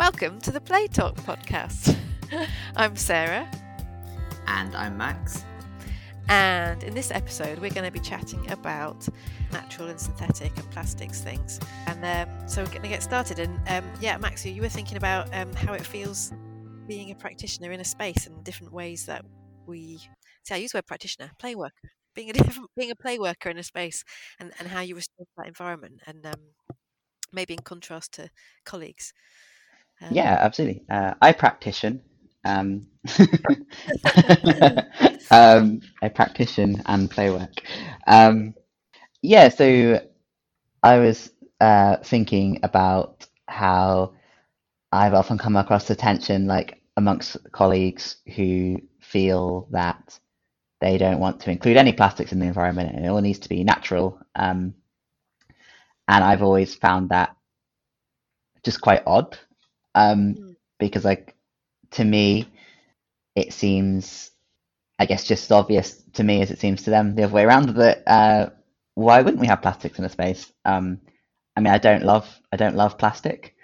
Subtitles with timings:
[0.00, 1.94] Welcome to the Play Talk podcast.
[2.74, 3.46] I'm Sarah.
[4.46, 5.44] And I'm Max.
[6.26, 9.06] And in this episode, we're going to be chatting about
[9.52, 11.60] natural and synthetic and plastics things.
[11.86, 13.40] And um, so we're going to get started.
[13.40, 16.32] And um, yeah, Max, you were thinking about um, how it feels
[16.88, 19.22] being a practitioner in a space and different ways that
[19.66, 19.98] we
[20.44, 20.54] see.
[20.54, 23.58] I use the word practitioner, play worker, being a different, being a play worker in
[23.58, 24.02] a space,
[24.38, 26.40] and, and how you respond to that environment, and um,
[27.34, 28.30] maybe in contrast to
[28.64, 29.12] colleagues.
[30.02, 30.84] Um, yeah, absolutely.
[30.90, 32.02] Uh, I practition.
[32.44, 32.86] Um,
[35.30, 37.62] um, I practition and play work.
[38.06, 38.54] Um,
[39.22, 40.00] yeah, so
[40.82, 44.14] I was uh, thinking about how
[44.92, 50.18] I've often come across the tension, like amongst colleagues who feel that
[50.80, 53.48] they don't want to include any plastics in the environment and it all needs to
[53.48, 54.18] be natural.
[54.34, 54.74] Um,
[56.08, 57.36] and I've always found that
[58.64, 59.38] just quite odd
[59.94, 60.56] um, mm.
[60.78, 61.34] because like
[61.92, 62.48] to me
[63.34, 64.30] it seems
[64.98, 67.44] I guess just as obvious to me as it seems to them the other way
[67.44, 68.50] around that uh,
[68.94, 70.52] why wouldn't we have plastics in a space?
[70.64, 71.00] Um,
[71.56, 73.54] I mean, I don't love I don't love plastic,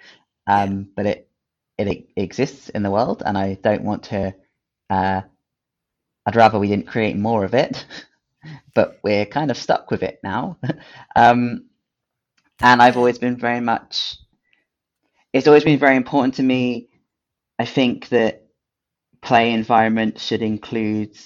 [0.47, 1.29] um, but it,
[1.77, 4.33] it, it exists in the world, and I don't want to.
[4.89, 5.21] Uh,
[6.25, 7.85] I'd rather we didn't create more of it,
[8.73, 10.57] but we're kind of stuck with it now.
[11.15, 11.65] um,
[12.61, 14.17] and I've always been very much
[15.33, 16.89] it's always been very important to me.
[17.59, 18.47] I think that
[19.21, 21.17] play environment should include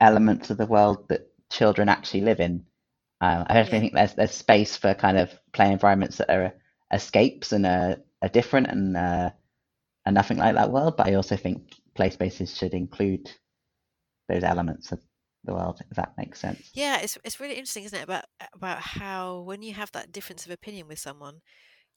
[0.00, 2.64] elements of the world that children actually live in.
[3.20, 3.80] Uh, I definitely yeah.
[3.80, 6.54] think there's there's space for kind of play environments that are
[6.92, 9.30] escapes and are, are different and uh,
[10.04, 10.96] and nothing like that world.
[10.96, 13.30] But I also think play spaces should include
[14.28, 15.00] those elements of
[15.44, 16.70] the world, if that makes sense.
[16.74, 20.44] Yeah, it's it's really interesting, isn't it, about about how when you have that difference
[20.44, 21.40] of opinion with someone,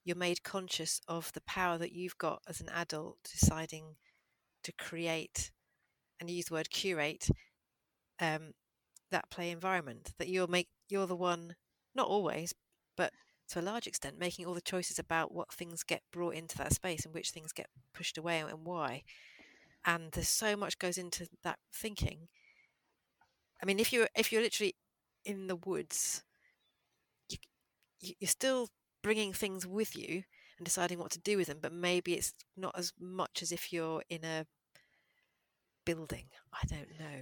[0.07, 3.97] you're made conscious of the power that you've got as an adult deciding
[4.63, 5.51] to create
[6.19, 7.27] and use the word curate
[8.21, 8.53] um,
[9.11, 11.55] that play environment that you're make you're the one
[11.93, 12.53] not always
[12.95, 13.11] but
[13.49, 16.73] to a large extent making all the choices about what things get brought into that
[16.73, 19.03] space and which things get pushed away and why.
[19.85, 22.27] And there's so much goes into that thinking.
[23.61, 24.75] I mean if you're if you're literally
[25.25, 26.23] in the woods
[27.29, 28.69] you, you're still
[29.01, 30.23] bringing things with you
[30.57, 33.71] and deciding what to do with them, but maybe it's not as much as if
[33.71, 34.45] you're in a
[35.85, 36.25] building.
[36.53, 37.21] I don't know.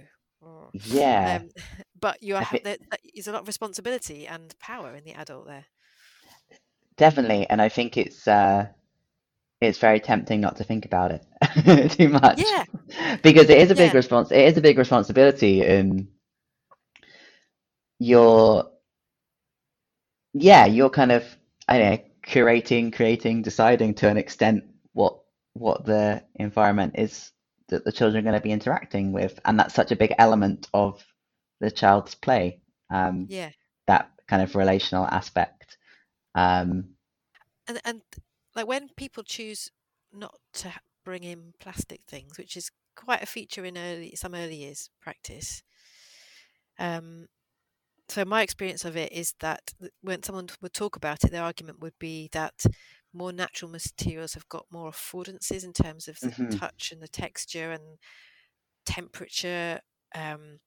[0.72, 1.40] Yeah.
[1.42, 1.50] Um,
[2.00, 2.76] but you are, there,
[3.14, 5.64] there's a lot of responsibility and power in the adult there.
[6.96, 8.68] Definitely, and I think it's uh,
[9.60, 12.42] it's very tempting not to think about it too much.
[12.42, 13.16] Yeah.
[13.22, 13.96] because it is a big yeah.
[13.96, 14.32] response.
[14.32, 16.08] It is a big responsibility, and
[17.98, 18.70] you're
[20.32, 21.35] yeah, you're kind of
[21.68, 25.18] I know, curating, creating, deciding to an extent what
[25.54, 27.32] what the environment is
[27.68, 30.68] that the children are going to be interacting with, and that's such a big element
[30.74, 31.04] of
[31.60, 32.60] the child's play.
[32.90, 33.50] Um, yeah,
[33.86, 35.78] that kind of relational aspect.
[36.34, 36.90] Um,
[37.66, 38.02] and and
[38.54, 39.70] like when people choose
[40.12, 40.72] not to
[41.04, 45.62] bring in plastic things, which is quite a feature in early some early years practice.
[46.78, 47.28] Um,
[48.08, 51.80] so my experience of it is that when someone would talk about it, their argument
[51.80, 52.64] would be that
[53.12, 56.50] more natural materials have got more affordances in terms of the mm-hmm.
[56.50, 57.98] touch and the texture and
[58.84, 59.80] temperature,
[60.14, 60.58] um,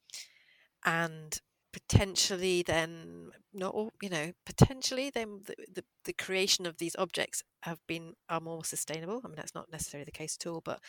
[0.86, 1.40] and
[1.72, 7.44] potentially then not all you know potentially then the, the, the, creation of these objects
[7.62, 10.80] have been are more sustainable i mean that's not necessarily the case at all but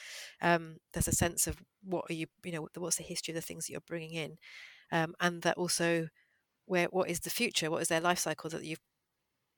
[0.41, 3.43] um, there's a sense of what are you you know what's the history of the
[3.43, 4.39] things that you're bringing in
[4.91, 6.09] um, and that also
[6.67, 7.71] where what is the future?
[7.71, 8.77] What is their life cycle that you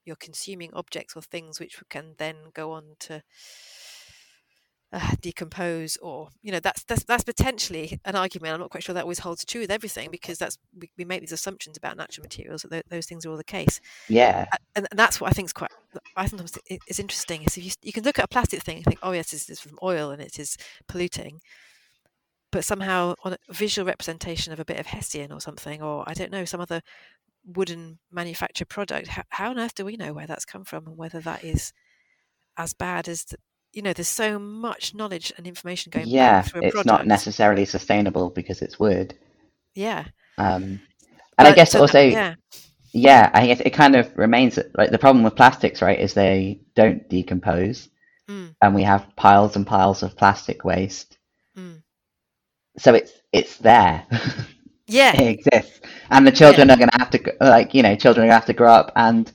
[0.05, 3.23] you're consuming objects or things which can then go on to
[4.93, 8.53] uh, decompose or you know that's that's that's potentially an argument.
[8.53, 11.21] I'm not quite sure that always holds true with everything because that's we, we make
[11.21, 13.81] these assumptions about natural materials that th- those things are all the case.
[14.09, 14.47] Yeah.
[14.77, 15.71] And, and, that's what i think is quite
[16.17, 18.85] i sometimes is interesting is if you, you can look at a plastic thing and
[18.85, 20.57] think oh yes this is from oil and it is
[20.87, 21.41] polluting
[22.53, 26.15] but somehow on a visual representation of a bit of hessian or something or i
[26.15, 26.81] don't know some other
[27.45, 30.97] wooden manufactured product how, how on earth do we know where that's come from and
[30.97, 31.73] whether that is
[32.57, 33.37] as bad as the,
[33.73, 36.87] you know there's so much knowledge and information going yeah it's product.
[36.87, 39.15] not necessarily sustainable because it's wood.
[39.75, 40.05] Yeah.
[40.39, 40.81] Um and
[41.39, 42.35] but, i guess so also that, yeah.
[42.93, 46.61] yeah i guess it kind of remains like the problem with plastics right is they
[46.75, 47.89] don't decompose.
[48.29, 48.55] Mm.
[48.63, 51.19] and we have piles and piles of plastic waste
[52.79, 54.07] so it's it's there.
[54.89, 55.81] Yeah, it exists,
[56.11, 56.75] and the children yeah.
[56.75, 58.73] are going to have to like you know children are going to have to grow
[58.73, 59.31] up, and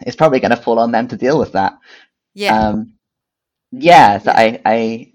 [0.00, 1.78] it's probably going to fall on them to deal with that.
[2.34, 2.58] Yeah.
[2.58, 2.94] Um,
[3.72, 4.36] yeah, so Yeah.
[4.36, 5.12] I, I,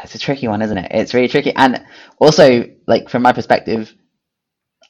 [0.04, 0.90] it's a tricky one, isn't it?
[0.92, 1.84] It's really tricky, and
[2.18, 3.94] also like from my perspective,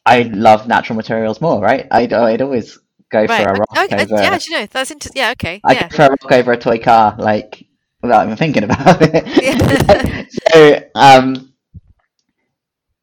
[0.06, 1.86] I love natural materials more, right?
[1.90, 2.78] I'd, I'd always
[3.10, 3.46] go for Right.
[3.46, 3.96] a o- rock Okay.
[3.96, 4.38] uh, Yeah.
[4.38, 5.20] Do you know that's interesting?
[5.20, 5.30] Yeah.
[5.32, 5.60] Okay.
[5.64, 5.88] I go Yeah.
[5.88, 7.66] for a rock over a toy car, like
[8.02, 9.10] without even thinking about Yeah.
[9.12, 10.32] it.
[10.52, 11.49] so, um,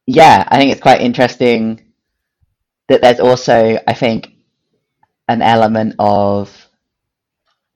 [0.07, 1.81] yeah, I think it's quite interesting
[2.87, 4.33] that there's also, I think,
[5.27, 6.69] an element of,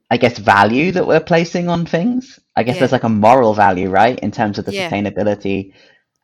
[0.09, 2.39] I guess, value that we're placing on things.
[2.55, 2.79] I guess yeah.
[2.81, 4.89] there's like a moral value, right, in terms of the Yeah.
[4.89, 5.73] sustainability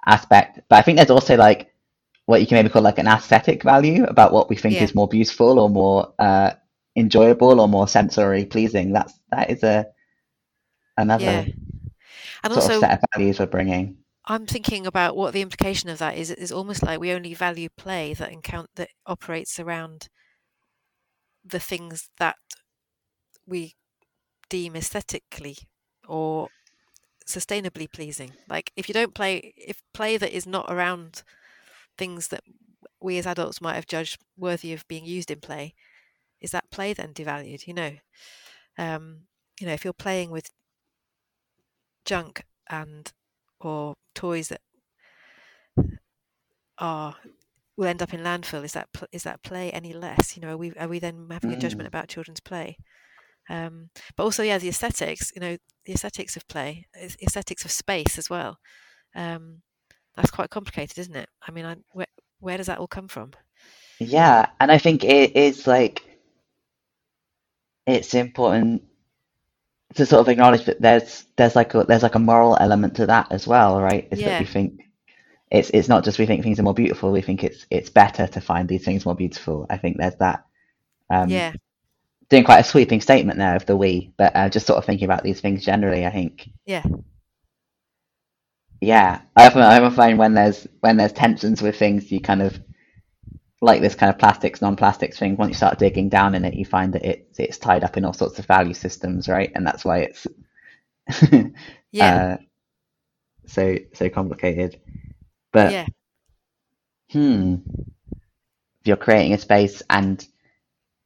[0.06, 0.62] aspect.
[0.70, 1.74] But I think there's also like
[2.26, 4.84] what you can maybe call like an aesthetic value about what we think Yeah.
[4.84, 6.52] is more beautiful or more uh,
[6.96, 8.94] enjoyable or more sensory pleasing.
[8.94, 9.88] That's that is a
[10.98, 11.48] another
[12.44, 13.98] And sort of also, set of values we're bringing.
[14.28, 17.70] I'm thinking about what the implication of that It's Is almost like we only value
[17.78, 20.10] play that encount that operates around
[21.46, 22.36] the things that
[23.46, 23.76] we
[24.50, 25.58] deem aesthetically
[26.08, 26.50] or
[27.28, 28.34] sustainably pleasing.
[28.50, 31.24] Like if you don't play, if play that is not around
[31.98, 32.44] things that
[33.02, 35.74] we as adults might have judged worthy of being used in play,
[36.42, 37.68] is that play then devalued?
[37.68, 37.92] You know,
[38.78, 39.22] um,
[39.60, 40.52] you know, if you're playing with
[42.06, 43.12] junk and
[43.60, 44.62] or toys that
[46.78, 47.16] are
[47.78, 50.36] will end up in landfill, is that is that play any less?
[50.36, 51.88] You know, are we are we then having a judgment Mm.
[51.88, 52.78] about children's play?
[53.50, 55.32] Um, but also, yeah, the aesthetics.
[55.36, 56.88] You know, the aesthetics of play,
[57.22, 58.58] aesthetics of space as well.
[59.16, 59.62] Um,
[60.16, 61.30] that's quite complicated, isn't it?
[61.48, 62.08] I mean, I, where
[62.40, 63.34] where does that all come from?
[64.00, 66.04] Yeah, and I think it is like
[67.88, 68.84] it's important
[69.98, 73.08] to sort of acknowledge that there's there's like a there's like a moral element to
[73.08, 74.08] that as well, right?
[74.12, 74.82] Is that we think
[75.52, 78.28] it's it's not just we think things are more beautiful, we think it's it's better
[78.28, 79.68] to find these things more beautiful.
[79.70, 80.46] I think there's that
[81.12, 81.54] um yeah,
[82.30, 85.06] doing quite a sweeping statement there of the we, but uh, just sort of thinking
[85.06, 86.50] about these things generally, I think.
[86.66, 86.84] Yeah,
[88.82, 92.42] yeah, I often I often find when there's when there's tensions with things, you kind
[92.42, 92.60] of
[93.62, 95.36] like this kind of plastics non-plastics thing.
[95.36, 98.06] Once you start digging down in it, you find that it's it's tied up in
[98.06, 99.52] all sorts of value systems, right?
[99.56, 100.28] And that's why it's
[101.92, 102.38] yeah, uh,
[103.48, 104.80] so so complicated.
[105.52, 105.88] But yeah,
[107.12, 107.56] hmm,
[108.82, 110.26] if you're creating a space and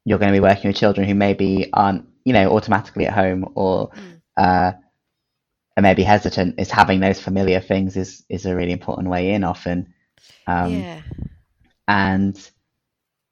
[0.06, 3.51] you're going to be working with children who maybe aren't, you know, automatically at home
[3.56, 4.71] or mm, uh,
[5.77, 9.44] are maybe hesitant, is having those familiar things is is a really important way in
[9.44, 9.94] often.
[10.47, 11.01] Um, yeah,
[11.91, 12.51] and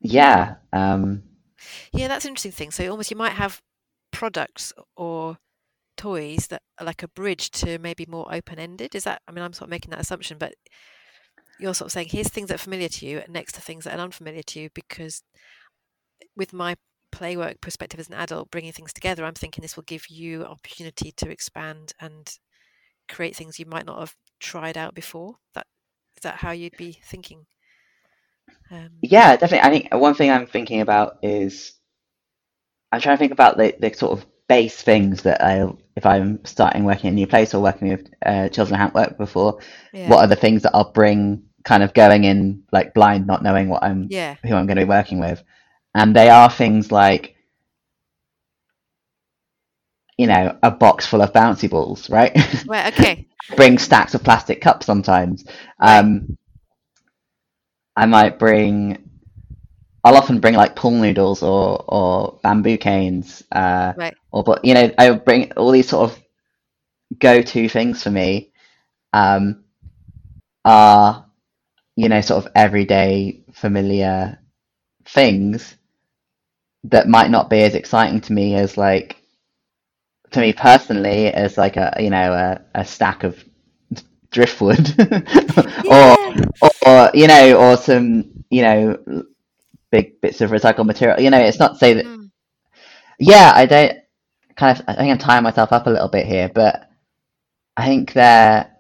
[0.02, 1.24] yeah, um,
[1.94, 2.08] yeah.
[2.08, 2.72] That's an interesting thing.
[2.72, 3.62] So almost you might have
[4.12, 5.38] products or
[5.98, 8.96] toys that are like a bridge to maybe more open-ended.
[8.96, 9.22] Is that?
[9.28, 10.54] I mean, I'm sort of making that assumption, but
[11.60, 13.98] you're sort of saying here's things that are familiar to you next to things that
[13.98, 15.24] are unfamiliar to you because
[16.36, 16.76] with my
[17.12, 21.12] playwork perspective as an adult bringing things together i'm thinking this will give you opportunity
[21.12, 22.38] to expand and
[23.10, 25.66] create things you might not have tried out before that
[26.16, 27.46] is that how you'd be thinking
[28.72, 29.68] um, yeah, definitely.
[29.68, 31.74] I think one thing I'm thinking about is
[32.92, 36.44] I'm trying to think about the, the sort of base things that I, if I'm
[36.46, 39.60] starting working in a new place or working with uh, children who haven't worked before,
[39.94, 43.44] yeah what are the things that I'll bring kind of going in like blind, not
[43.44, 45.44] knowing what I'm, yeah who I'm going to be working with.
[45.96, 47.36] And they are things like,
[50.18, 52.36] you know, a box full of bouncy balls, right?
[52.68, 55.46] right okay bring stacks of plastic cups sometimes.
[55.84, 56.38] right Um,
[57.96, 59.10] I might bring.
[60.04, 64.74] I'll often bring like pool noodles or or bamboo canes, uh, right or but you
[64.74, 66.20] know I bring all these sort of
[67.20, 68.52] go-to things for me.
[69.14, 69.64] Um,
[70.66, 71.26] are
[71.96, 74.40] you know sort of everyday familiar
[75.06, 75.76] things
[76.86, 79.18] that might not be as exciting to me as like
[80.32, 83.44] to me personally as like a you know a, a stack of
[84.32, 84.88] driftwood
[85.90, 86.16] or, yeah
[86.86, 89.24] or you know or some you know
[89.92, 91.20] big bits of recycled material.
[91.20, 92.30] You know it's not to say that mm,
[93.20, 93.98] yeah i don't
[94.56, 96.90] kind of i think i'm tying myself up a little bit here but
[97.78, 98.72] i think there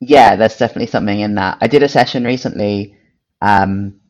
[0.00, 1.58] yeah there's definitely something in that.
[1.60, 2.96] I did a session recently
[3.42, 4.00] um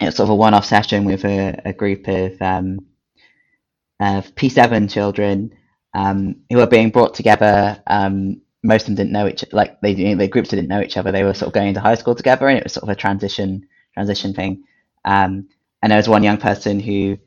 [0.00, 2.80] it was sort of a one-off session with a, a group of um
[4.00, 5.52] of p7 children
[5.94, 9.92] um who are being brought together um most of them didn't know each like they
[9.92, 11.94] you know, the groups didn't know each other they were sort of going into high
[11.94, 14.64] school together and it was sort of a transition transition thing
[15.04, 15.48] um
[15.82, 17.18] and there was one young person who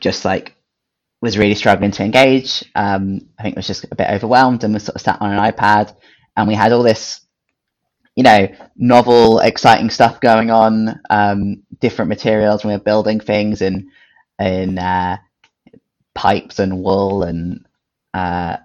[0.00, 0.54] just like
[1.22, 2.64] was really struggling to engage.
[2.74, 5.38] Um, I think was just a bit overwhelmed and was sort of sat on an
[5.38, 5.94] iPad.
[6.36, 7.20] And we had all this,
[8.16, 12.64] you know, novel, exciting stuff going on, um, different materials.
[12.64, 13.90] We were building things in
[14.38, 15.18] in uh,
[16.14, 17.64] pipes and wool and
[18.12, 18.56] uh,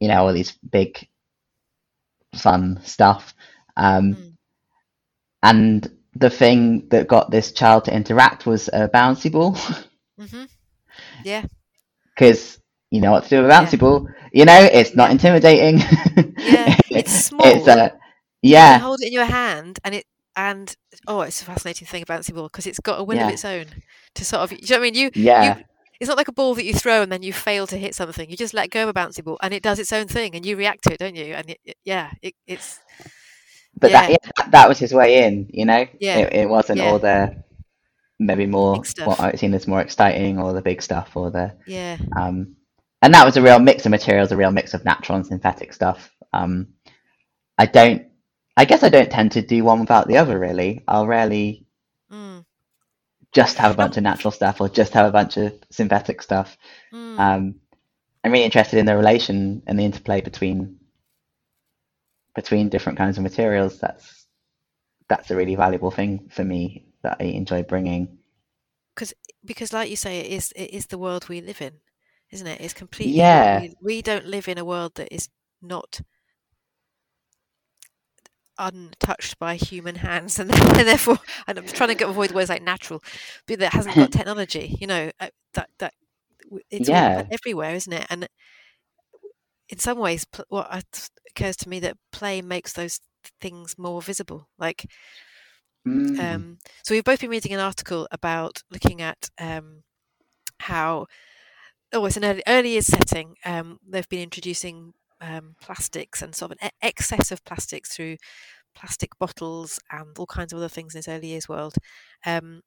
[0.00, 1.08] you know, all these big
[2.34, 3.34] fun stuff.
[3.76, 4.36] Um, Mm.
[5.42, 9.56] and the thing that got this child to interact was a bouncy ball.
[10.18, 10.44] hmm
[11.22, 11.46] Yeah.
[12.14, 12.58] because
[12.90, 13.72] you know what to do with a Yeah.
[13.72, 14.08] bouncy ball.
[14.32, 15.12] You know, it's not Yeah.
[15.12, 15.80] intimidating.
[16.36, 16.76] Yeah.
[16.92, 17.66] It's small.
[17.66, 17.92] It's a
[18.64, 20.04] You yeah, hold it in your hand, and it
[20.36, 20.74] and
[21.06, 23.44] oh, it's a fascinating thing about bouncy ball because it's got a will of its
[23.44, 23.66] own
[24.14, 24.52] to sort of.
[24.52, 24.94] You know what I mean?
[24.94, 25.64] You yeah, you.
[26.00, 28.28] It's not like a ball that you throw and then you fail to hit something.
[28.28, 30.44] You just let go of a bouncy ball and it does its own thing, and
[30.44, 31.34] you react to it, don't you?
[31.34, 32.80] And it, it- yeah, it, it's
[33.78, 35.48] but that yeah, yeah, that, was his way in.
[35.52, 36.86] You know, yeah, it it wasn't yeah.
[36.90, 37.42] all the
[38.18, 39.20] maybe more what.
[39.20, 41.98] I've seen as more exciting or the big stuff or the Yeah.
[42.16, 42.56] um,
[43.02, 45.72] and that was a real mix of materials, a real mix of natural and synthetic
[45.74, 46.10] stuff.
[46.32, 46.68] Um,
[47.58, 48.06] I don't,
[48.56, 50.38] I guess I don't tend to do one without the other.
[50.38, 51.63] Really, I'll rarely.
[53.34, 56.56] Just have a bunch of natural stuff or just have a bunch of synthetic stuff.
[56.92, 57.18] mm.
[57.18, 57.56] Um,
[58.24, 60.78] I'm really interested in the relation and the interplay between
[62.34, 63.78] between different kinds of materials.
[63.80, 64.26] That's
[65.08, 68.18] that's a really valuable thing for me that I enjoy bringing.
[68.94, 69.12] because
[69.44, 71.80] because like you say it is it is the world we live in
[72.30, 75.28] isn't it it's completely Yeah, we, we don't live in a world that is
[75.62, 76.00] not
[78.58, 83.02] untouched by human hands and, therefore and i'm trying to avoid words like natural
[83.46, 85.92] but that hasn't got technology you know uh, that that
[86.70, 88.06] it's yeah, everywhere isn't it?
[88.10, 88.28] And
[89.68, 90.84] in some ways what
[91.30, 93.00] occurs to me that play makes those
[93.40, 94.86] things more visible like
[95.86, 99.82] mm, um, so we've both been reading an article about looking at um,
[100.60, 101.06] how
[101.92, 106.52] oh it's an early, early years setting um, they've been introducing um, plastics and sort
[106.52, 108.16] of an excess of plastics through
[108.74, 111.74] plastic bottles and all kinds of other things in this early years world
[112.26, 112.60] um,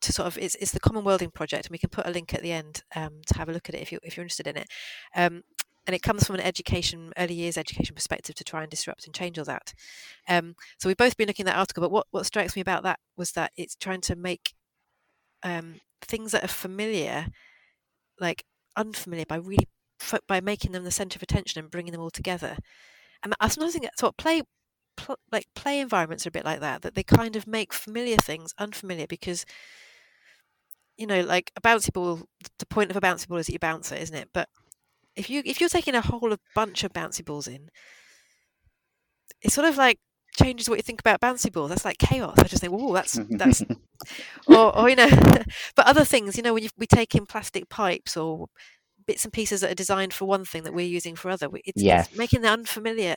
[0.00, 2.34] to sort of it's, it's the common worlding project and we can put a link
[2.34, 4.46] at the end um, to have a look at it if, you, if you're interested
[4.46, 4.68] in it.
[5.14, 5.42] Um,
[5.86, 9.14] and it comes from an education early years education perspective to try and disrupt and
[9.14, 9.72] change all that.
[10.28, 12.82] Um, so we've both been looking at that article but what, what strikes me about
[12.84, 14.54] that was that it's trying to make
[15.42, 17.26] um, things that are familiar
[18.20, 18.44] like
[18.76, 19.68] unfamiliar by really
[20.00, 22.56] f- by making them the center of attention and bringing them all together.
[23.22, 24.42] And i sometimes think that's what play
[24.96, 28.16] pl- like play environments are a bit like that that they kind of make familiar
[28.16, 29.44] things unfamiliar because
[30.96, 32.20] you know like a bouncy ball
[32.58, 34.28] the point of a bouncy ball is that you bounce it isn't it?
[34.32, 34.48] But
[35.16, 37.68] if you if you're taking a whole bunch of bouncy balls in
[39.42, 39.98] it sort of like
[40.36, 41.70] changes what you think about bouncy balls.
[41.70, 42.38] That's like chaos.
[42.38, 43.62] I just think oh that's that's
[44.48, 45.08] or, or you know
[45.76, 48.46] but other things you know when you, we take in plastic pipes or
[49.10, 51.82] bits and pieces that are designed for one thing that we're using for other it's,
[51.82, 53.16] yes, it's making the unfamiliar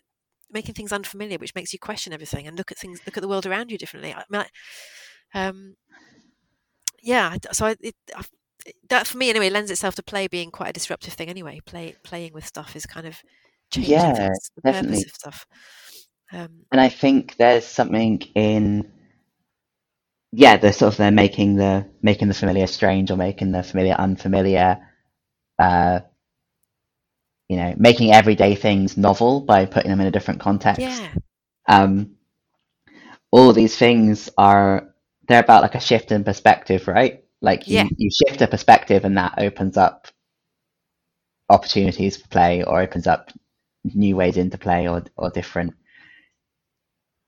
[0.51, 3.29] making things unfamiliar which makes you question everything and look at things look at the
[3.29, 5.75] world around you differently i mean I, um
[7.01, 8.23] yeah so I, it, I,
[8.89, 11.95] that for me anyway lends itself to play being quite a disruptive thing anyway play
[12.03, 13.17] playing with stuff is kind of
[13.71, 15.05] changing yeah, things the purpose definitely.
[15.05, 15.45] of stuff
[16.33, 18.91] um And I think there's something in
[20.31, 23.93] yeah, the sort of they're making the making the familiar strange or making the familiar
[23.93, 24.79] unfamiliar.
[25.63, 25.99] Uh,
[27.49, 30.81] you know, making everyday things novel by putting them in a different context.
[30.81, 31.11] yeah
[31.67, 32.15] Um,
[33.31, 34.93] all these things are
[35.27, 37.23] they're about like a shift in perspective, right?
[37.41, 40.07] Like yeah you you shift a perspective and that opens up
[41.49, 43.31] opportunities for play or opens up
[43.83, 45.73] new ways into play or or different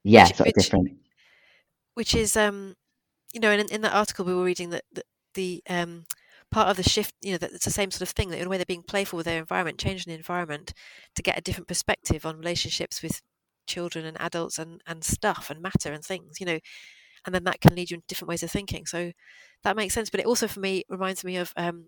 [0.03, 0.91] yeah, which sort of which different
[1.95, 2.75] which is um
[3.33, 6.05] you know in, in that article we were reading that the, the um
[6.55, 8.47] part of the shift you know that it's the same sort of thing that in
[8.47, 10.73] a way they're being playful with their environment changing the environment
[11.13, 13.21] to get a different perspective on relationships with
[13.67, 16.57] children and adults and and stuff and matter and things you know
[17.25, 18.85] and then that can lead you into different ways of thinking.
[18.85, 19.11] So
[19.63, 21.87] that makes sense but it also for me reminds me of um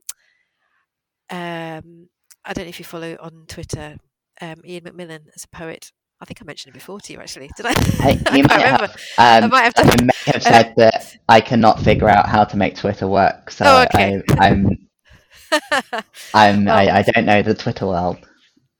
[1.29, 2.09] um
[2.43, 3.97] i don't know if you follow on twitter
[4.41, 7.50] um ian mcmillan as a poet i think i mentioned it before to you actually
[7.55, 8.95] did i I, i you can't might remember have.
[9.41, 12.27] i Um, might have I done may have um, said that I cannot figure out
[12.29, 14.89] how to make Twitter work, so oh I, okay I, I'm,
[16.33, 18.25] I'm, well I, I don't know the Twitter world.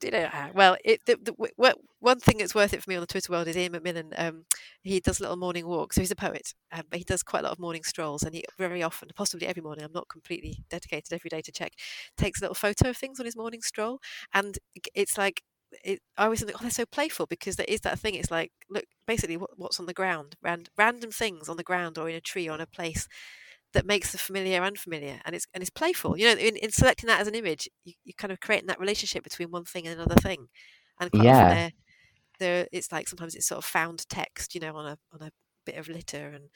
[0.04, 2.96] you know, ah, well, it, the, the, w- one thing that's worth it for me
[2.96, 4.14] on the Twitter world is Ian McMillan.
[4.18, 4.46] Um,
[4.84, 5.96] he does little morning walks.
[5.96, 8.36] So he's a poet, um, but he does quite a lot of morning strolls, and
[8.36, 11.74] he very often, possibly every morning, I'm not completely dedicated every day to check,
[12.16, 14.00] takes a little photo of things on his morning stroll,
[14.34, 14.58] and
[14.94, 15.42] it's like.
[15.84, 18.16] It, I always think, oh, they're so playful because there is that thing.
[18.16, 21.98] It's like, look, basically, what, what's on the ground, Ran- random things on the ground
[21.98, 23.08] or in a tree or in a place
[23.74, 26.18] that makes the familiar unfamiliar, and it's and it's playful.
[26.18, 28.80] You know, in, in selecting that as an image, you, you're kind of creating that
[28.80, 30.48] relationship between one thing and another thing,
[31.00, 31.72] and quite Yeah, they're
[32.40, 35.32] there it's like sometimes it's sort of found text you know on a on a
[35.66, 36.50] bit of litter and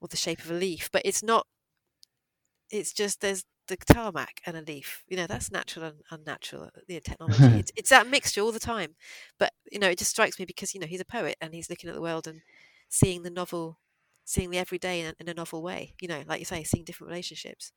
[0.00, 1.46] or the shape of a leaf but it's not
[2.70, 5.04] it's just there's the tarmac and a leaf.
[5.08, 6.70] You know, that's natural and unnatural.
[6.88, 7.44] You know, technology.
[7.58, 8.96] it's, it's that mixture all the time.
[9.38, 11.70] But you know, it just strikes me because you know he's a poet and he's
[11.70, 12.40] looking at the world and
[12.88, 13.78] seeing the novel,
[14.24, 15.94] seeing the everyday in a, in a novel way.
[16.00, 17.72] You know, like you say, seeing different relationships.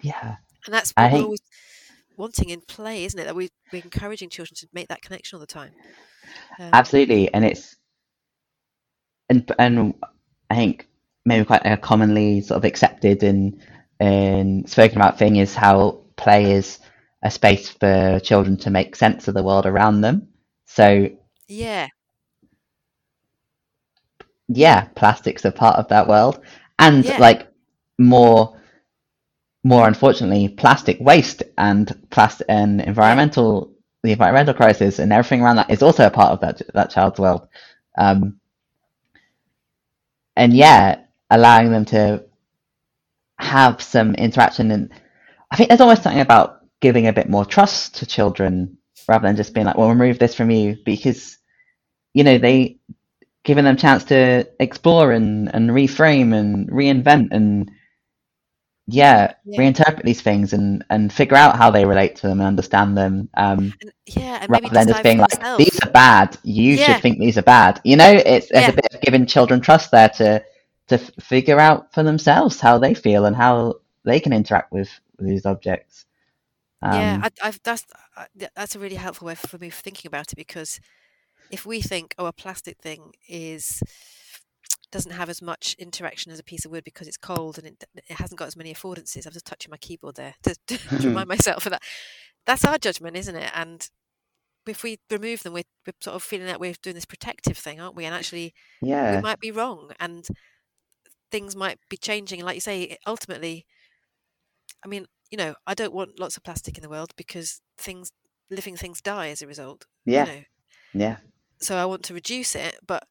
[0.00, 1.42] Yeah, and that's what we're always
[2.16, 3.24] wanting in play, isn't it?
[3.24, 5.72] That we, we're encouraging children to make that connection all the time.
[6.58, 7.76] Um, Absolutely, and it's
[9.28, 9.94] and and
[10.50, 10.88] I think
[11.24, 13.60] maybe quite a commonly sort of accepted and
[14.02, 16.80] and spoken about thing is how play is
[17.22, 20.26] a space for children to make sense of the world around them.
[20.66, 21.08] So
[21.46, 21.86] yeah,
[24.48, 26.40] yeah, plastics are part of that world,
[26.80, 27.18] and yeah.
[27.18, 27.46] like
[27.96, 28.60] more
[29.62, 35.70] more unfortunately, plastic waste and plastic and environmental the environmental crisis and everything around that
[35.70, 37.46] is also a part of that that child's world.
[37.96, 38.40] Um,
[40.34, 42.24] and yeah, allowing them to
[43.42, 44.90] have some interaction and
[45.50, 49.36] I think there's almost something about giving a bit more trust to children rather than
[49.36, 51.38] just being like, well, remove this from you because
[52.14, 52.78] you know they
[53.44, 57.70] giving them chance to explore and, and reframe and reinvent and
[58.86, 62.46] yeah, yeah, reinterpret these things and and figure out how they relate to them and
[62.46, 63.28] understand them.
[63.34, 65.64] Um, and, yeah, and rather than just being like, themselves.
[65.64, 66.36] these are bad.
[66.42, 66.86] You yeah.
[66.86, 67.80] should think these are bad.
[67.84, 68.70] You know, it's there's yeah.
[68.70, 70.44] a bit of giving children trust there to
[70.92, 74.90] to f- figure out for themselves how they feel and how they can interact with,
[75.18, 76.04] with these objects.
[76.82, 77.84] Um, yeah, I, I've, that's
[78.56, 80.80] that's a really helpful way for me for thinking about it because
[81.50, 83.82] if we think, oh, a plastic thing is
[84.90, 87.84] doesn't have as much interaction as a piece of wood because it's cold and it,
[87.94, 89.26] it hasn't got as many affordances.
[89.26, 91.82] I'm just touching my keyboard there to, to, to remind myself of that.
[92.44, 93.50] That's our judgment, isn't it?
[93.54, 93.88] And
[94.66, 97.80] if we remove them, we're, we're, sort of feeling that we're doing this protective thing,
[97.80, 98.04] aren't we?
[98.04, 99.16] And actually, yeah.
[99.16, 100.26] we might be wrong, and
[101.32, 102.44] things might be changing.
[102.44, 103.66] Like you say, ultimately,
[104.84, 108.12] I mean, you know, I don't want lots of plastic in the world because things,
[108.50, 109.86] living things, die as a result.
[110.04, 110.26] Yeah.
[110.26, 110.42] You know?
[110.94, 111.16] Yeah.
[111.58, 113.04] So I want to reduce it, but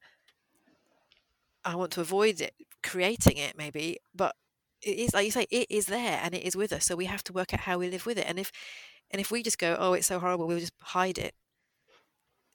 [1.66, 4.36] I want to avoid it, creating it maybe, but
[4.82, 6.86] it is like you say, it is there and it is with us.
[6.86, 8.26] So we have to work out how we live with it.
[8.28, 8.52] And if
[9.10, 11.34] and if we just go, oh, it's so horrible, we'll just hide it.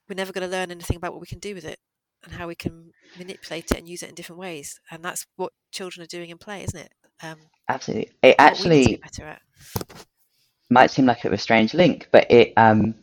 [0.09, 1.79] We're never going to learn anything about what we can do with it
[2.27, 4.79] and how we can manipulate it and use it in different ways.
[4.91, 6.93] And that's what children are doing in play, isn't it?
[7.23, 8.13] Um, Absolutely.
[8.23, 9.01] It actually
[10.69, 12.95] might seem like a a strange link, but it um,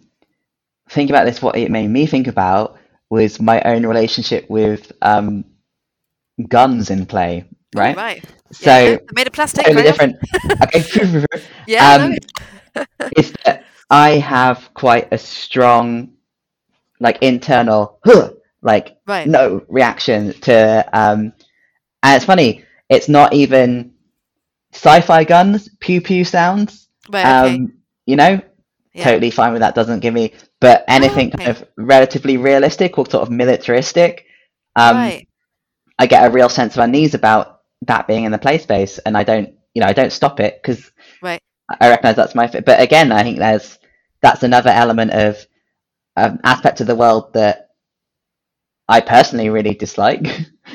[0.89, 1.41] think about this.
[1.41, 2.77] What it made me think about
[3.09, 5.45] was my own relationship with um,
[6.47, 7.95] guns in play, right?
[7.95, 8.25] right.
[8.51, 9.65] So yeah, made of plastic.
[9.65, 10.17] Totally different.
[10.61, 11.25] okay.
[11.67, 11.93] yeah.
[12.75, 12.85] Um,
[13.17, 16.13] is that I have quite a strong,
[16.99, 18.31] like internal, huh,
[18.63, 19.27] like right.
[19.27, 20.89] no reaction to.
[20.93, 21.33] Um,
[22.01, 22.65] and it's funny.
[22.89, 23.93] It's not even
[24.73, 26.89] sci-fi guns, pew pew sounds.
[27.09, 27.55] Right, okay.
[27.55, 27.73] Um,
[28.05, 28.41] you know,
[28.93, 29.03] yeah.
[29.03, 29.75] totally fine with that.
[29.75, 31.45] Doesn't give me, but anything oh, okay.
[31.45, 34.25] kind of relatively realistic or sort of militaristic.
[34.75, 35.27] Um, right.
[35.99, 39.17] I get a real sense of unease about that being in the play space, and
[39.17, 41.41] I don't, you know, I don't stop it because right.
[41.79, 42.65] I recognize that's my fit.
[42.65, 43.79] But again, I think there's
[44.21, 45.45] that's another element of
[46.15, 47.62] um, aspect of the world that
[48.87, 50.25] I personally really dislike,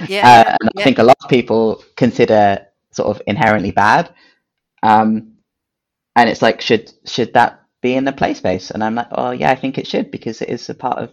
[0.08, 0.80] yeah, uh, and yeah.
[0.80, 4.14] I think a lot of people consider sort of inherently bad.
[4.82, 5.34] Um,
[6.16, 8.70] and it's like, should should that be in the play space?
[8.70, 11.12] And I'm like, oh yeah, I think it should because it is a part of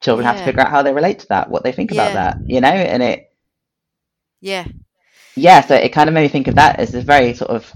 [0.00, 0.32] children yeah.
[0.32, 2.60] have to figure out how they relate to that, what they think about that, you
[2.60, 3.32] know, and it.
[4.40, 4.66] Yeah.
[5.36, 7.72] Yeah, so it kind of made me think of that as a very sort of.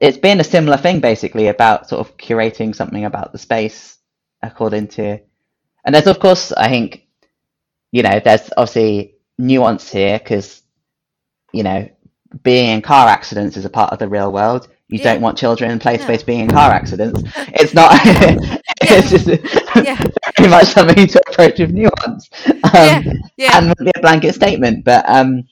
[0.00, 3.98] It's been a similar thing basically about sort of curating something about the space
[4.42, 5.20] according to.
[5.84, 7.03] And there's, of course, I think,
[7.94, 10.62] you know, there's obviously nuance here because,
[11.52, 11.88] you know,
[12.42, 14.66] being in car accidents is a part of the real world.
[14.88, 15.12] You yeah.
[15.12, 16.26] don't want children in play space no.
[16.26, 17.22] being in car accidents.
[17.56, 17.92] It's not.
[18.82, 20.04] it's just yeah.
[20.36, 22.28] very much something to approach with nuance.
[22.46, 23.12] Um, yeah.
[23.36, 23.58] yeah.
[23.58, 25.44] And be a blanket statement, but um,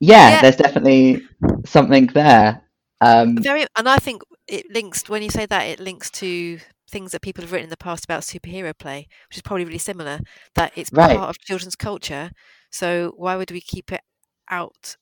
[0.00, 1.20] yeah, yeah, there's definitely
[1.66, 2.62] something there.
[3.02, 6.60] Um, very, and I think it links when you say that it links to
[6.92, 9.78] things that people have written in the past about superhero play, which is probably really
[9.78, 10.20] similar.
[10.54, 11.16] That it's right.
[11.16, 12.30] part of children's culture.
[12.70, 14.02] So why would we keep it
[14.50, 14.96] out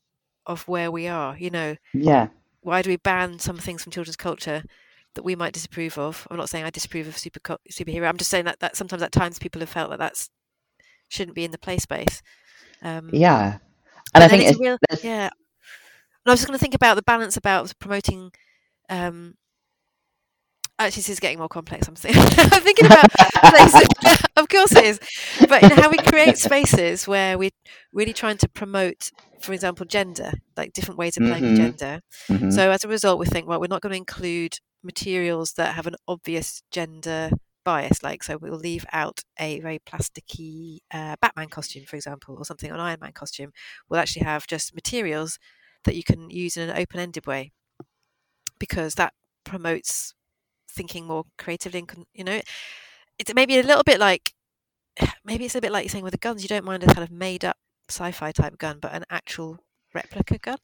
[0.47, 1.37] of where we are?
[1.37, 1.77] You know.
[1.93, 2.29] Yeah
[2.63, 4.63] why do we ban some things from children's culture
[5.15, 6.27] that we might disapprove of?
[6.31, 8.09] I'm not saying I disapprove of super superhero.
[8.09, 10.31] I'm just saying that, that sometimes at times people have felt that that's
[11.09, 12.23] shouldn't be in the play space.
[12.83, 13.59] Um, yeah,
[14.15, 15.25] and I think it's, it's real, yeah.
[15.27, 18.31] And I was just going to think about the balance about promoting.
[18.89, 19.35] Um,
[20.81, 21.89] actually, this is getting more complex.
[21.89, 23.09] I'm, thinking, I'm thinking about
[23.49, 23.89] places.
[24.37, 25.01] of course, it is.
[25.49, 27.51] But you know, how we create spaces where we're
[27.93, 32.01] really trying to promote for example, gender, like different ways of playing with hmm gender.
[32.29, 35.75] hmm So as a result, we think, well, we're not going to include materials that
[35.75, 37.31] have an obvious gender
[37.65, 38.03] bias.
[38.03, 42.71] Like, so we'll leave out a very plasticky uh, Batman costume, for example, or something,
[42.71, 43.53] an Iron Man costume.
[43.89, 45.39] We'll actually have just materials
[45.85, 47.53] that you can use in an open-ended way
[48.59, 49.13] because that
[49.45, 50.15] promotes
[50.81, 51.81] thinking more creatively.
[51.81, 52.41] And you know,
[53.19, 54.33] it's maybe a little bit like
[55.25, 56.43] maybe it's a bit like you're saying with the guns.
[56.43, 57.57] You don't mind a kind of made-up
[57.89, 59.59] sci-fi type gun, but an actual
[59.95, 60.59] replica gun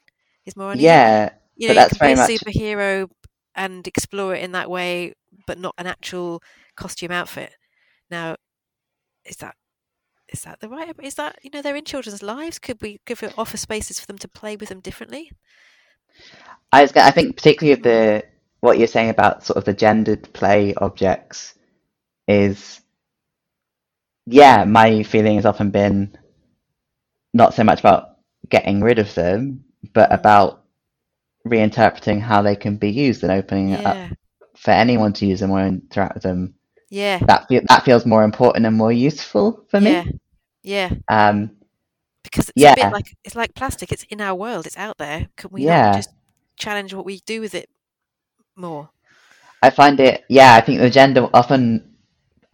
[0.47, 0.83] is more uneasy.
[0.83, 3.09] Yeah, You but know, you that's can be a very much superhero
[3.55, 5.15] and explore it in that way,
[5.47, 6.43] but not an actual
[6.77, 7.53] costume outfit.
[8.11, 8.37] Now,
[9.25, 9.57] is that
[10.33, 10.95] is that the right?
[11.03, 12.59] Is that you know they're in children's lives?
[12.59, 15.31] Could we could we offer spaces for them to play with them differently?
[16.73, 18.25] I was, I think particularly of the
[18.67, 21.55] what you're saying about sort of the gendered play objects
[22.29, 22.81] is
[24.27, 26.17] yeah, my feeling has often been
[27.35, 28.17] not so much about
[28.49, 30.15] getting rid of them, but Mm.
[30.15, 30.65] about
[31.47, 34.07] reinterpreting how they can be used and opening it up
[34.57, 36.55] for anyone to use them or interact with them.
[36.91, 39.93] yeah, That fe- that feels more important and more useful for me.
[39.93, 40.05] yeah.
[40.63, 40.91] Yeah.
[41.09, 41.57] Um,
[42.25, 43.93] Because it's a bit yeah, like it's like plastic.
[43.93, 44.67] It's in our world.
[44.67, 45.29] It's out there.
[45.37, 45.93] Can we not yeah.
[45.93, 46.11] just
[46.57, 47.69] challenge what we do with it
[48.57, 48.90] more?
[49.62, 51.97] I find it, yeah, I think the gender often,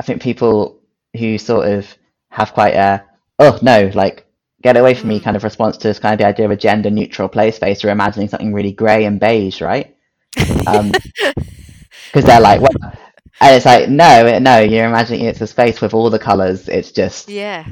[0.00, 0.80] I think people
[1.16, 1.86] who sort of
[2.30, 3.04] have quite a,
[3.38, 4.26] oh no, like,
[4.62, 5.22] get away from me Mm.
[5.22, 7.84] kind of response to this kind of the idea of a gender neutral play space
[7.84, 9.96] or imagining something really grey and beige, right?
[10.66, 10.96] Um,
[12.12, 12.92] because they're like, well,
[13.40, 16.68] and it's like, no, no, you're imagining it's a space with all the colours.
[16.68, 17.64] It's just yeah,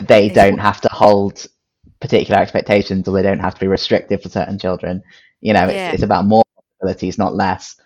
[0.00, 0.60] they it's don't what.
[0.60, 1.46] have to hold
[2.00, 5.02] particular expectations or they don't have to be restrictive for certain children.
[5.40, 6.42] You know, it's Yeah, it's about more
[6.80, 7.76] possibilities, not less.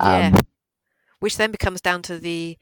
[0.00, 0.28] yeah.
[0.28, 0.40] Um,
[1.20, 2.58] Which then becomes down to the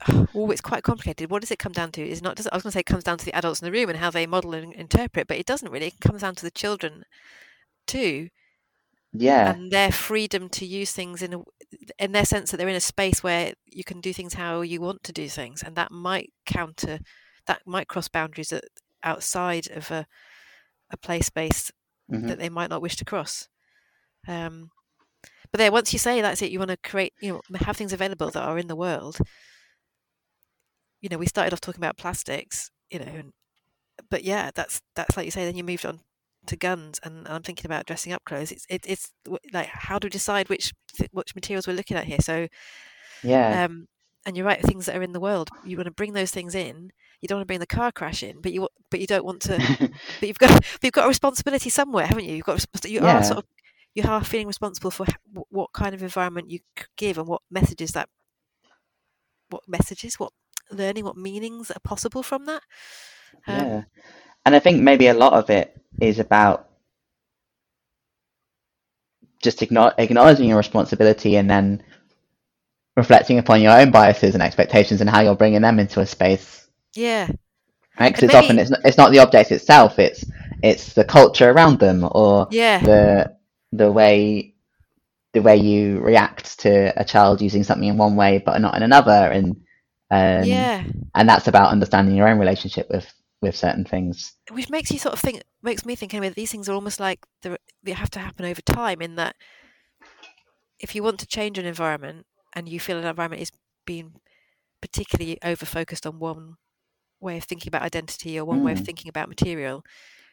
[0.34, 1.30] oh, it's quite complicated.
[1.30, 2.02] What does it come down to?
[2.02, 3.66] Is not does I was going to say it comes down to the adults in
[3.66, 5.88] the room and how they model and interpret, but it doesn't really.
[5.88, 7.04] It comes down to the children
[7.86, 8.28] too,
[9.12, 9.52] yeah.
[9.52, 11.42] and their freedom to use things in a,
[11.98, 14.80] in their sense that they're in a space where you can do things how you
[14.80, 17.00] want to do things, and that might counter,
[17.46, 18.64] that might cross boundaries that
[19.02, 20.06] outside of a
[20.90, 21.70] a play space
[22.08, 23.48] hmm that they might not wish to cross.
[24.28, 24.70] Um,
[25.52, 27.92] but there, once you say that's it, you want to create, you know, have things
[27.92, 29.18] available that are in the world.
[31.00, 33.32] You know, we started off talking about plastics, you know, and,
[34.10, 35.44] but yeah, that's that's like you say.
[35.44, 36.00] Then you moved on
[36.46, 38.52] to guns, and, and I'm thinking about dressing up clothes.
[38.52, 39.12] It's it, it's
[39.52, 40.72] like how do we decide which
[41.12, 42.18] which materials we're looking at here?
[42.20, 42.48] So,
[43.22, 43.58] Yeah.
[43.64, 43.86] um,
[44.26, 46.54] and you're right, things that are in the world, you want to bring those things
[46.54, 46.90] in.
[47.20, 49.42] You don't want to bring the car crash in, but you but you don't want
[49.42, 49.58] to.
[50.20, 52.36] But you've got but you've got a responsibility somewhere, haven't you?
[52.36, 53.44] You've got you are sort of
[53.98, 55.06] you are feeling responsible for
[55.50, 56.60] what kind of environment you
[56.96, 58.08] give and what messages that
[59.50, 60.32] what messages what
[60.70, 62.62] learning what meanings are possible from that
[63.48, 63.82] um Yeah.
[64.46, 66.68] And I think maybe a lot of it is about
[69.42, 71.82] just acknowledging your responsibility and then
[72.96, 76.68] reflecting upon your own biases and expectations and how you're bringing them into a space.
[76.94, 77.28] yeah
[77.98, 78.10] Right?
[78.10, 80.24] Because it's often it's not, it's not the object itself, it's
[80.62, 83.36] it's the culture around them or yeah the
[83.72, 84.54] the way
[85.34, 88.82] the way you react to a child using something in one way but not in
[88.82, 89.56] another and
[90.10, 90.82] um, yeah
[91.14, 94.32] and that's about understanding your own relationship with with certain things.
[94.50, 96.98] which makes you sort of think makes me think anyway that these things are almost
[96.98, 99.36] like they're- have to happen over time in that
[100.80, 103.52] if you want to change an environment and you feel an environment is
[103.84, 104.12] being
[104.80, 106.54] particularly over focused on one
[107.20, 108.86] way of thinking about identity or one way of Mm.
[108.86, 109.84] thinking about material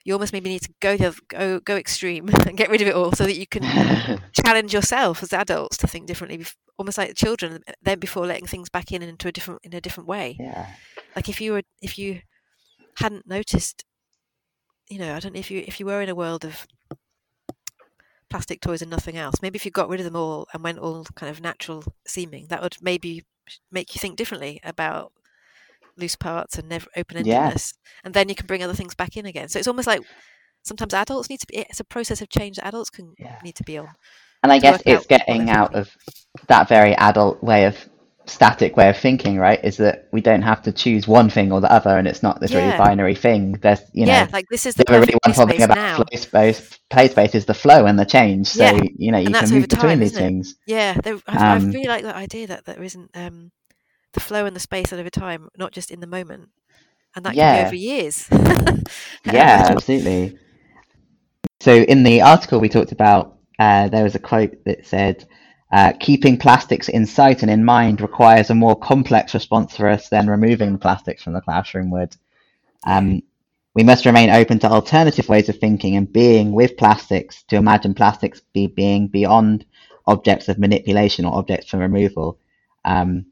[0.05, 2.95] you almost maybe need to go the, go go extreme and get rid of it
[2.95, 3.63] all so that you can
[4.31, 6.45] challenge yourself as adults to think differently
[6.77, 9.81] almost like the children then before letting things back in into a different in a
[9.81, 10.67] different way yeah.
[11.15, 12.21] like if you were if you
[12.99, 13.83] hadn't noticed
[14.89, 16.65] you know i don't know if you if you were in a world of
[18.29, 20.79] plastic toys and nothing else maybe if you got rid of them all and went
[20.79, 23.23] all kind of natural seeming that would maybe
[23.71, 25.11] make you think differently about
[25.97, 27.51] loose parts and never Yeah.
[27.51, 30.01] open-endedness and then you can bring other things back in again so it's almost like
[30.63, 33.37] sometimes adults need to be it's a process of change that adults can Yeah.
[33.41, 33.95] need to be on
[34.43, 35.89] And I guess it's out getting out thinking of
[36.47, 37.77] that very adult way of
[38.25, 39.63] static way of thinking, right?
[39.63, 42.39] Is that we don't have to choose one thing or the other, and it's not
[42.39, 43.53] this really binary thing.
[43.53, 47.07] There's, you know, yeah like this is the really play topic about now space, play
[47.07, 48.47] space is the flow and the change.
[48.47, 50.55] So, yeah you know, you and can move between these it things.
[50.65, 53.51] yeah there, I, I Um, really like that idea that there isn't um
[54.15, 56.49] the flow and the space over time not just in the moment
[57.15, 58.27] and that can be yeah, over years
[59.25, 60.37] yeah, absolutely.
[61.59, 65.25] So in the article we talked about, uh, there was a quote that said,
[65.71, 70.09] uh, "Keeping plastics in sight and in mind requires a more complex response for us
[70.09, 72.15] than removing the plastics from the classroom would."
[72.85, 73.23] Um,
[73.73, 77.93] we must remain open to alternative ways of thinking and being with plastics to imagine
[77.93, 79.65] plastics be being beyond
[80.07, 82.37] objects of manipulation or objects for removal.
[82.85, 83.25] Um,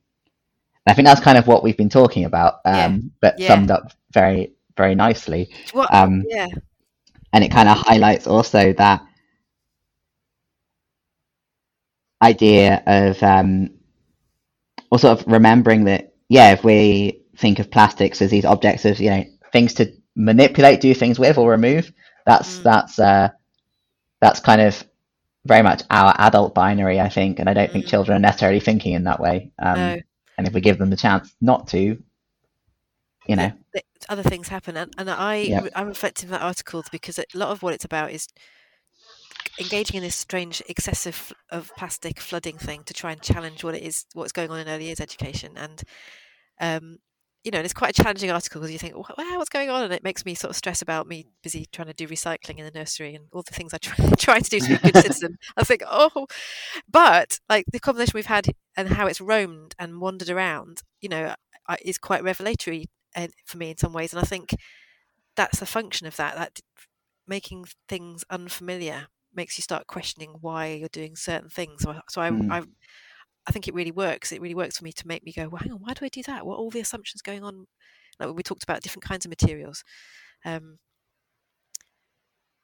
[0.87, 2.97] I think that's kind of what we've been talking about, um, Yeah.
[3.21, 3.47] but Yeah.
[3.47, 5.49] summed up very, very nicely.
[5.91, 6.47] Um, yeah.
[7.33, 9.01] and it kind of highlights also that
[12.21, 13.69] idea of um,
[14.91, 18.99] or sort of remembering that yeah if we think of plastics as these objects of
[18.99, 21.91] you know things to manipulate do things with or remove
[22.25, 22.63] that's Mm.
[22.63, 23.29] that's uh,
[24.21, 24.83] that's kind of
[25.45, 27.89] very much our adult binary i think and i don't think Mm.
[27.89, 30.01] children are necessarily thinking in that way um, No.
[30.37, 32.01] And if we give them the chance not to
[33.27, 33.51] you know.
[33.73, 34.75] Th- other things happen.
[34.75, 35.67] And, and i Yeah.
[35.75, 38.27] i'm reflecting that article because a lot of what it's about is
[39.59, 43.83] engaging in this strange excessive of plastic flooding thing to try and challenge what it
[43.83, 45.53] is what's going on in early years education.
[45.55, 45.83] And
[46.59, 46.97] um
[47.43, 49.69] you know and it's quite a challenging article because you think "Wha- wow what's going
[49.69, 49.83] on?
[49.83, 52.65] And it makes me sort of stress about me busy trying to do recycling in
[52.65, 54.97] the nursery and all the things i try, try to do to be a good
[54.97, 55.37] citizen.
[55.57, 56.27] I think oh.
[56.89, 61.35] But like the conversation we've had and how it's roamed and wandered around you know
[61.83, 64.13] is quite revelatory uh, for me in some ways.
[64.13, 64.53] And i think
[65.35, 66.59] that's the function of that that
[67.27, 71.83] making things unfamiliar makes you start questioning why you're doing certain things.
[71.83, 72.51] So, I- so I, Mm.
[72.51, 72.63] I
[73.47, 75.61] i think it really works it really works for me to make me go well
[75.61, 77.67] hang on why do i do that what are all the assumptions going on
[78.19, 79.83] like when we talked about different kinds of materials
[80.45, 80.77] um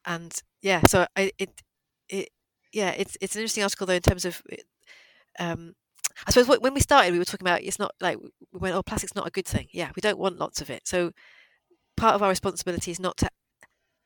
[0.05, 1.61] and yeah so I, it
[2.09, 2.29] it
[2.73, 4.41] yeah it's it's an interesting article though in terms of
[5.39, 5.73] um
[6.27, 8.83] I suppose when we started, we were talking about it's not like we went, oh,
[8.83, 9.67] plastic's not a good thing.
[9.71, 10.85] Yeah, we don't want lots of it.
[10.85, 11.11] So
[11.97, 13.29] part of our responsibility is not to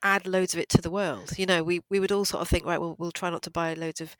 [0.03, 1.37] add loads of it to the world.
[1.37, 3.51] You know, we we would all sort of think, right, well, we'll try not to
[3.51, 4.17] buy loads of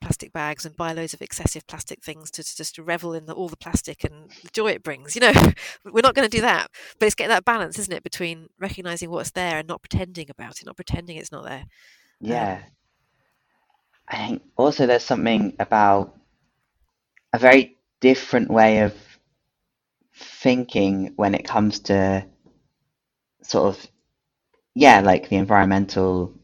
[0.00, 3.32] plastic bags and buy loads of excessive plastic things to, to just revel in the,
[3.32, 5.14] all the plastic and the joy it brings.
[5.14, 5.32] You know,
[5.84, 6.70] we're not going to do that.
[6.98, 10.60] But it's getting that balance, isn't it, between recognizing what's there and not pretending about
[10.60, 11.62] it, not pretending it's not there.
[11.62, 11.68] Um,
[12.20, 12.62] yeah.
[14.08, 16.16] I think also there's something about
[17.32, 18.94] a very different way of
[20.14, 22.24] thinking when it comes to
[23.42, 23.86] sort of,
[24.74, 26.34] yeah, like the environmental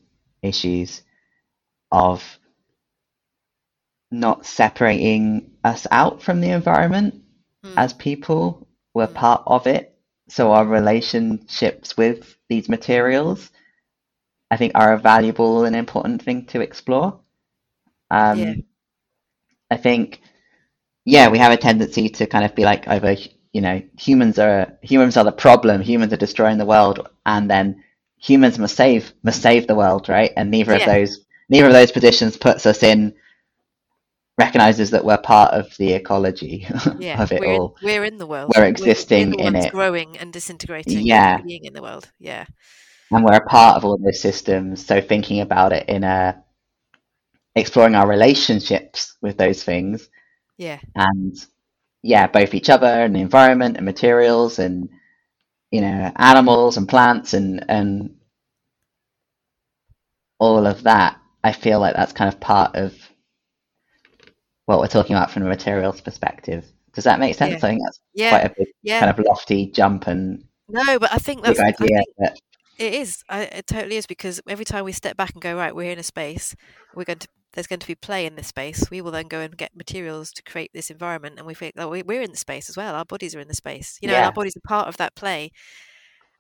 [0.43, 1.03] issues
[1.91, 2.39] of
[4.21, 7.23] not separating us out from the environment
[7.65, 7.75] Mm.
[7.77, 8.69] as people.
[8.95, 9.15] We're Mm.
[9.15, 9.97] part of it.
[10.29, 13.51] So our relationships with these materials,
[14.51, 17.21] I think, are a valuable and important thing to explore.
[18.11, 18.55] Um, Yeah.
[19.71, 20.21] I think,
[21.05, 23.17] yeah, we have a tendency to kind of be like over,
[23.53, 25.83] you know, humans are humans are the problem.
[25.83, 27.85] Humans are destroying the world, and then
[28.19, 30.33] humans must save must save the world, right?
[30.37, 33.15] And neither of those neither of those positions puts us in
[34.39, 36.67] recognizes that we're part of the ecology
[36.97, 37.77] Yeah, of it we're all.
[37.81, 38.57] in, we're in the world.
[38.57, 39.73] We're We're, existing we're the in it.
[39.73, 41.39] growing and disintegrating Yeah.
[41.39, 42.11] and being in the world.
[42.19, 42.47] Yeah,
[43.11, 44.85] and we're a part of all those systems.
[44.87, 46.43] So thinking about it in a
[47.55, 50.09] exploring our relationships with those things
[50.59, 51.35] yeah, and
[52.03, 54.89] yeah, both each other and the environment and materials and
[55.71, 58.17] you know animals and plants and and
[60.39, 61.19] all of that.
[61.43, 62.95] I feel like that's kind of part of
[64.67, 66.65] what we're talking about from a materials perspective.
[66.95, 67.51] Does that make sense?
[67.51, 67.57] Yeah.
[67.57, 69.01] I think that's yeah, quite a big yeah.
[69.01, 71.59] kind of lofty jump and No, but I think that's.
[71.59, 71.89] I idea.
[71.89, 72.39] think But
[72.79, 73.23] it is.
[73.29, 75.99] I, it totally is because every time we step back and go right, we're in
[75.99, 76.55] a space.
[76.95, 77.29] We're going to.
[77.53, 78.91] There's going to be play in this space.
[78.91, 81.89] We will then go and get materials to create this environment, and we think, oh,
[81.89, 82.97] we- we're in the space as well.
[82.97, 83.97] Our bodies are in the space.
[84.03, 85.53] You know, our bodies are part of that play,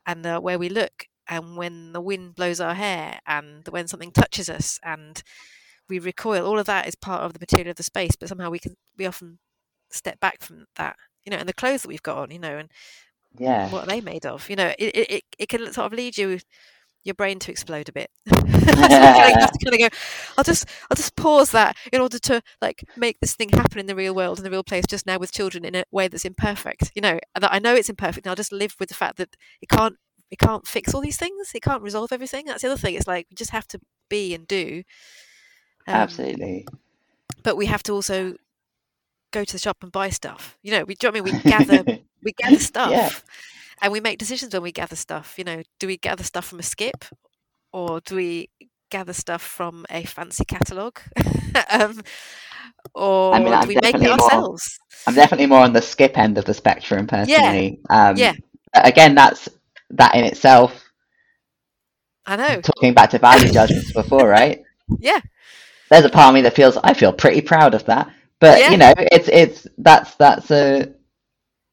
[0.07, 4.11] and uh, where we look, and when the wind blows our hair, and when something
[4.11, 5.23] touches us, and
[5.88, 6.47] we recoil.
[6.47, 8.77] All of that is part of the material of the space, but somehow we can
[8.97, 9.38] we often
[9.90, 10.97] step back from that.
[11.25, 12.31] You know, and the clothes that we've got on.
[12.31, 12.70] You know, and
[13.38, 14.49] yeah, what are they made of?
[14.49, 16.38] You know, it, it, it, can sort of lead you
[17.05, 18.11] your brain to explode a bit.
[18.27, 19.97] That's You have to kind of go.
[20.38, 23.87] I'll just I'll just pause that in order to like make this thing happen in
[23.87, 26.25] the real world in the real place just now with children in a way that's
[26.25, 26.92] imperfect.
[26.94, 28.27] You know, that I know it's imperfect.
[28.27, 29.97] And I'll just live with the fact that it can't
[30.31, 31.53] it can't fix all these things.
[31.55, 32.47] It can't resolve everything.
[32.47, 32.94] That's the other thing.
[32.94, 34.83] It's like we just have to be and do.
[35.87, 36.66] Um, absolutely.
[37.42, 38.37] But we have to also
[39.33, 40.57] go to the shop and buy stuff.
[40.62, 41.85] You know, we do you know I mean we gather
[42.23, 43.25] we gather stuff
[43.83, 46.59] and we make decisions when we gather stuff you know do we gather stuff from
[46.59, 47.05] a skip
[47.73, 48.49] or do we
[48.90, 51.01] gather stuff from a fancy catalogue
[51.70, 52.01] um,
[52.94, 56.16] or mean, do we make it definitely more- ourselves I'm definitely more on the skip
[56.18, 57.81] end of the spectrum personally.
[57.90, 58.35] Um, Yeah.
[58.75, 59.49] Again, that's
[59.90, 60.85] that in itself.
[62.27, 64.62] i know Talking back to value judgments before, right?
[64.99, 65.20] yeah
[65.90, 68.11] There's a part of me that feels I feel pretty proud of that.
[68.40, 68.70] But Yeah.
[68.70, 70.92] you know, it's it's that's that's a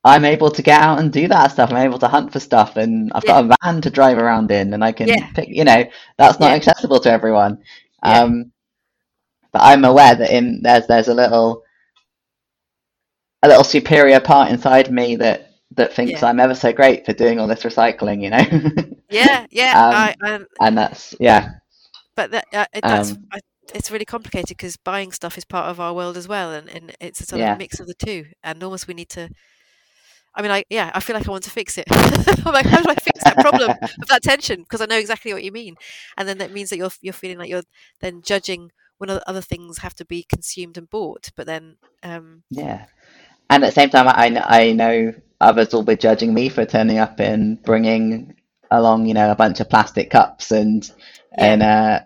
[0.04, 1.72] I'm able to get out and do that stuff.
[1.72, 4.74] I'm able to hunt for stuff, and I've got a van to drive around in,
[4.74, 5.28] and I can Yeah.
[5.34, 5.50] pick.
[5.50, 5.84] You know,
[6.18, 6.56] that's not Yeah.
[6.56, 7.60] accessible to everyone.
[8.04, 8.24] Yeah.
[8.24, 8.52] Um,
[9.52, 11.64] but I'm aware that in there's there's a little
[13.44, 16.24] a little superior part inside me that that thinks Yeah.
[16.24, 18.22] I'm ever so great for doing all this recycling.
[18.24, 19.76] You know, Yeah, yeah.
[19.84, 21.50] Um, I, I, and that's yeah,
[22.16, 23.40] but that, uh, that's um, I,
[23.74, 26.96] it's really complicated because buying stuff is part of our world as well, and, and
[27.00, 27.54] it's a sort Yeah.
[27.54, 28.26] of mix of the two.
[28.44, 29.30] And almost we need to.
[30.36, 31.86] I mean, I yeah, I feel like I want to fix it.
[32.46, 34.62] I'm like, how do I fix that problem of that tension?
[34.62, 35.76] Because I know exactly what you mean,
[36.18, 37.64] and then that means that you're you're feeling like you're
[38.00, 41.32] then judging when other things have to be consumed and bought.
[41.36, 42.86] But then, um, Yeah,
[43.50, 46.98] and at the same time, I I know others will be judging me for turning
[46.98, 48.36] up and bringing
[48.72, 50.90] along, you know, a bunch of plastic cups and
[51.38, 51.58] Yeah.
[51.58, 52.02] and uh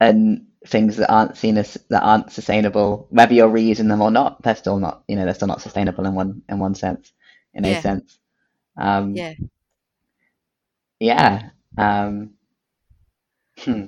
[0.00, 3.06] and things that aren't seen as that aren't sustainable.
[3.10, 6.06] Whether you're reusing them or not, they're still not, you know, they're still not sustainable
[6.06, 7.12] in one in one sense,
[7.54, 8.18] in a sense.
[8.76, 9.34] Um, yeah,
[11.00, 11.50] yeah.
[11.76, 12.34] Um,
[13.58, 13.86] hmm.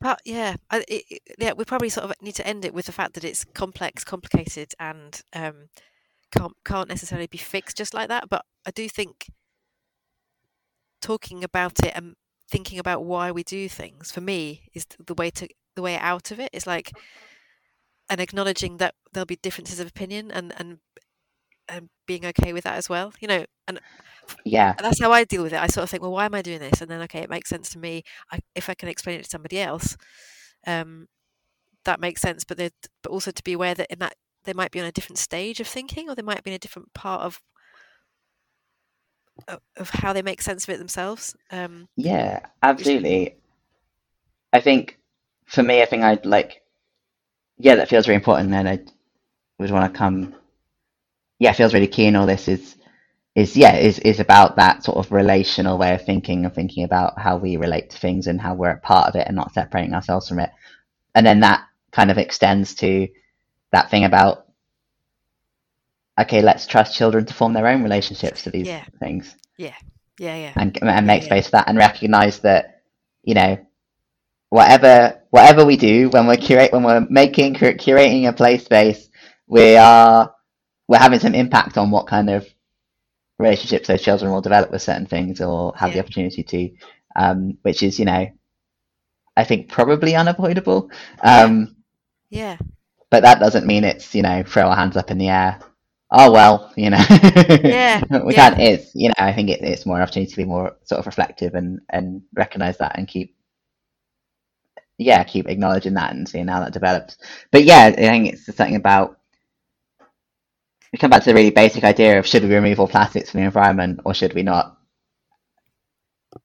[0.00, 2.92] But yeah, I, it- yeah, we probably sort of need to end it with the
[2.92, 5.68] fact that it's complex, complicated, and um,
[6.32, 8.28] can't can't necessarily be fixed just like that.
[8.28, 9.26] But I do think
[11.00, 12.14] talking about it and
[12.50, 16.30] thinking about why we do things for me is the way to the way out
[16.30, 16.50] of it.
[16.52, 16.92] Is like
[18.10, 20.78] and acknowledging that there'll be differences of opinion and and
[21.68, 23.12] and being okay with that as well.
[23.20, 23.80] You know, and
[24.44, 25.60] Yeah, and that's how I deal with it.
[25.60, 26.80] I sort of think, well, why am I doing this?
[26.80, 28.02] And then, okay, it makes sense to me.
[28.32, 29.96] I, if I can explain it to somebody else,
[30.66, 31.08] um,
[31.84, 32.44] that makes sense.
[32.44, 35.18] But but also to be aware that in that they might be on a different
[35.18, 37.40] stage of thinking, or they might be in a different part of
[39.76, 41.36] of, how they make sense of it themselves.
[41.50, 43.36] Um, yeah, absolutely.
[44.52, 44.98] I think
[45.46, 46.62] for me, I think I'd like,
[47.58, 48.80] yeah, that feels really important, and I
[49.58, 50.34] would want to come.
[51.38, 52.16] Yeah, feels really keen.
[52.16, 52.76] All this is
[53.34, 57.18] is yeah is is about that sort of relational way of thinking and thinking about
[57.18, 59.94] how we relate to things and how we're a part of it and not separating
[59.94, 60.50] ourselves from it.
[61.14, 63.08] And then that kind of extends to
[63.70, 64.47] that thing about
[66.18, 68.84] okay, let's trust children to form their own relationships to these Yeah.
[69.00, 69.36] things.
[70.18, 71.26] Yeah, yeah, and and make yeah.
[71.26, 72.82] space for that and recognize that
[73.22, 73.56] you know
[74.50, 79.08] whatever whatever we do when we're curate when we're making cur- curating a play space
[79.46, 80.34] we are
[80.88, 82.46] we're having some impact on what kind of
[83.38, 86.70] relationships those children will develop with certain things or have the opportunity to
[87.14, 88.26] um which is you know
[89.36, 90.90] i think probably unavoidable.
[91.22, 91.76] Um
[92.30, 92.56] yeah,
[93.10, 95.60] but that doesn't mean it's you know throw our hands up in the air
[96.10, 96.98] oh well you know
[97.62, 98.34] Yeah, we yeah.
[98.34, 100.98] can't it's you know i think it, it's more an opportunity to be more sort
[101.00, 103.36] of reflective and and recognize that and keep
[104.98, 107.16] yeah keep acknowledging that and seeing how that develops
[107.52, 109.18] but yeah i think it's something about
[110.92, 113.40] we come back to the really basic idea of should we remove all plastics from
[113.40, 114.78] the environment or should we not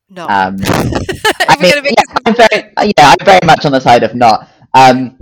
[0.10, 0.28] no.
[0.28, 0.58] um
[1.49, 4.47] I mean, yeah, I'm very, yeah, I'm very much on the side of not.
[4.73, 5.17] Um,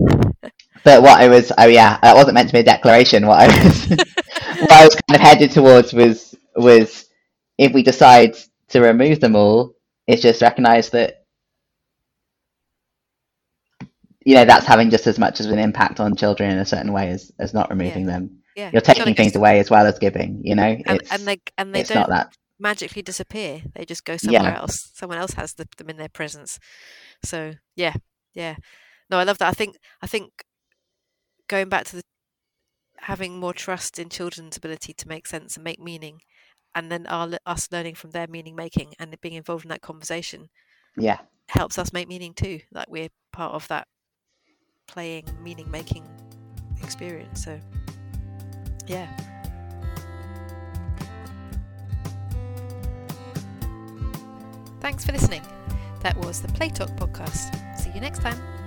[0.84, 3.26] but what I was, oh yeah, that wasn't meant to be a declaration.
[3.28, 3.88] What I was,
[4.68, 7.10] what I was kind of headed towards was was
[7.58, 8.36] if we decide
[8.70, 9.76] to remove them all,
[10.08, 11.26] it's just recognise that
[14.26, 16.92] you know that's having just as much of an impact on children in a certain
[16.94, 18.42] way as, as not removing them.
[18.56, 20.42] yeah, You're taking things away as well as giving.
[20.44, 22.12] You know, and, and they and they don't
[22.60, 23.62] magically disappear.
[23.76, 24.56] They just go somewhere Yeah.
[24.56, 24.92] else.
[24.94, 26.60] Someone else has the, them in their presence.
[27.24, 27.94] So yeah,
[28.34, 28.56] yeah.
[29.10, 29.50] No, I love that.
[29.50, 30.44] I think I think
[31.48, 32.04] going back to the
[33.02, 36.22] having more trust in children's ability to make sense and make meaning,
[36.76, 40.50] and then our, us learning from their meaning making and being involved in that conversation
[40.98, 42.62] Yeah, helps us make meaning too.
[42.72, 43.88] Like we're part of that
[44.88, 46.08] playing meaning making
[46.84, 47.44] experience.
[47.44, 47.60] So
[48.88, 49.10] yeah.
[54.80, 55.44] Thanks for listening.
[56.02, 57.78] That was the Play Talk podcast.
[57.78, 58.61] See you next time.